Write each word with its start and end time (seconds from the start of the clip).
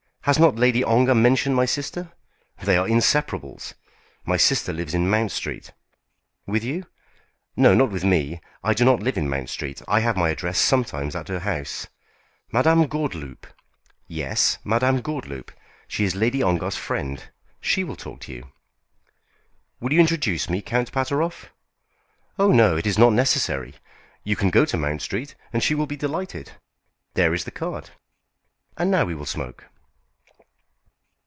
Has 0.25 0.37
not 0.37 0.55
Lady 0.55 0.83
Ongar 0.83 1.15
mentioned 1.15 1.55
my 1.55 1.65
sister? 1.65 2.11
They 2.63 2.77
are 2.77 2.87
inseparables. 2.87 3.73
My 4.23 4.37
sister 4.37 4.71
lives 4.71 4.93
in 4.93 5.09
Mount 5.09 5.31
Street." 5.31 5.71
"With 6.45 6.63
you?" 6.63 6.85
"No, 7.57 7.73
not 7.73 7.89
with 7.89 8.03
me; 8.03 8.39
I 8.63 8.75
do 8.75 8.85
not 8.85 8.99
live 8.99 9.17
in 9.17 9.27
Mount 9.27 9.49
Street. 9.49 9.81
I 9.87 10.01
have 10.01 10.15
my 10.15 10.29
address 10.29 10.59
sometimes 10.59 11.15
at 11.15 11.27
her 11.27 11.39
house." 11.39 11.87
"Madame 12.51 12.85
Gordeloup?" 12.87 13.47
"Yes, 14.05 14.59
Madame 14.63 15.01
Gordeloup. 15.01 15.49
She 15.87 16.03
is 16.03 16.13
Lady 16.13 16.43
Ongar's 16.43 16.77
friend. 16.77 17.31
She 17.59 17.83
will 17.83 17.95
talk 17.95 18.19
to 18.21 18.31
you." 18.31 18.51
"Will 19.79 19.91
you 19.91 19.99
introduce 19.99 20.51
me, 20.51 20.61
Count 20.61 20.91
Pateroff?" 20.91 21.49
"Oh, 22.37 22.51
no; 22.51 22.77
it 22.77 22.85
is 22.85 22.99
not 22.99 23.13
necessary. 23.13 23.73
You 24.23 24.35
can 24.35 24.51
go 24.51 24.65
to 24.65 24.77
Mount 24.77 25.01
Street, 25.01 25.33
and 25.51 25.63
she 25.63 25.73
will 25.73 25.87
be 25.87 25.97
delighted. 25.97 26.51
There 27.15 27.33
is 27.33 27.43
the 27.43 27.49
card. 27.51 27.89
And 28.77 28.91
now 28.91 29.05
we 29.05 29.15
will 29.15 29.25
smoke." 29.25 29.65